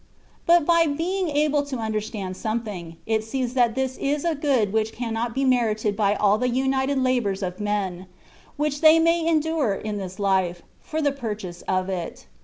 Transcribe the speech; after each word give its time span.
but 0.47 0.65
by 0.65 0.87
being 0.87 1.29
able 1.29 1.63
to 1.63 1.77
understand 1.77 2.35
something, 2.35 2.97
it 3.05 3.23
sees 3.23 3.53
that 3.53 3.75
this 3.75 3.99
is 3.99 4.25
a 4.25 4.33
good 4.33 4.73
which 4.73 4.93
cannot 4.93 5.35
be 5.35 5.45
merited 5.45 5.95
by 5.95 6.15
all 6.15 6.39
the 6.39 6.49
united 6.49 6.97
labours 6.97 7.43
of 7.43 7.59
men, 7.59 8.07
which 8.57 8.81
they 8.81 8.97
may 8.97 9.23
endure 9.27 9.75
in 9.75 9.97
this 9.99 10.17
life, 10.17 10.63
for 10.79 11.03
the 11.03 11.11
purchase 11.11 11.61
of 11.67 11.87
it. 11.87 12.25